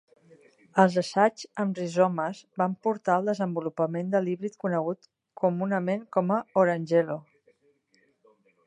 Els 0.83 0.95
assaigs 1.01 1.43
amb 1.63 1.81
rizomes 1.81 2.39
van 2.61 2.73
portar 2.87 3.13
al 3.19 3.29
desenvolupament 3.33 4.09
de 4.17 4.23
l'híbrid 4.25 4.59
conegut 4.65 5.11
comunament 5.45 6.07
com 6.19 6.35
a 6.39 6.43
orangelo. 6.65 7.23